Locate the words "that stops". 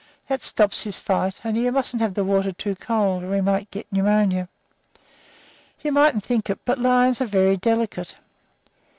0.29-0.81